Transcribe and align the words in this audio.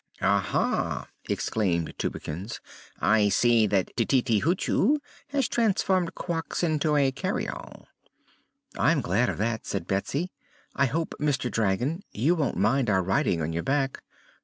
"Aha!" 0.19 1.09
exclaimed 1.29 1.93
Tubekins; 1.99 2.59
"I 2.99 3.29
see 3.29 3.67
that 3.67 3.95
Tititi 3.95 4.41
Hoochoo 4.41 4.97
has 5.27 5.47
transformed 5.47 6.15
Quox 6.15 6.63
into 6.63 6.95
a 6.95 7.11
carryall." 7.11 7.85
"I'm 8.79 9.01
glad 9.01 9.29
of 9.29 9.37
that," 9.37 9.67
said 9.67 9.85
Betsy. 9.85 10.31
"I 10.75 10.87
hope, 10.87 11.13
Mr. 11.19 11.51
Dragon, 11.51 12.01
you 12.11 12.33
won't 12.33 12.57
mind 12.57 12.89
our 12.89 13.03
riding 13.03 13.43
on 13.43 13.53
your 13.53 13.61
back." 13.61 14.01